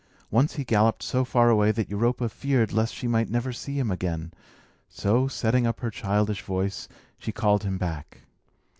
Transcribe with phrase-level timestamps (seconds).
[0.31, 3.91] Once he galloped so far away that Europa feared lest she might never see him
[3.91, 4.33] again;
[4.89, 6.87] so, setting up her childish voice,
[7.19, 8.21] she called him back.